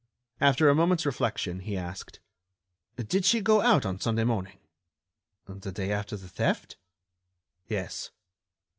After 0.39 0.67
a 0.67 0.73
moment's 0.73 1.05
reflection 1.05 1.59
he 1.59 1.77
asked: 1.77 2.21
"Did 2.95 3.23
she 3.23 3.39
go 3.39 3.61
out 3.61 3.85
on 3.85 3.99
Sunday 3.99 4.23
morning?" 4.23 4.57
"The 5.45 5.71
day 5.71 5.91
after 5.91 6.17
the 6.17 6.27
theft?" 6.27 6.75
"Yes." 7.67 8.09